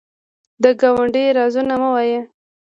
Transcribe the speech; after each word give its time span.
د 0.63 0.65
ګاونډي 0.81 1.23
رازونه 1.37 1.75
مه 1.81 1.89
وایه 1.93 2.21